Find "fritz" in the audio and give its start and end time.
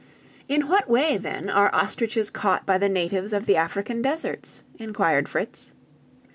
5.29-5.73